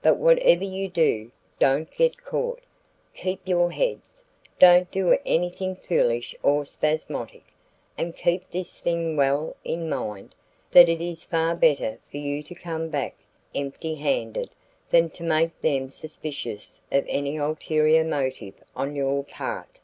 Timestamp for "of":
16.90-17.04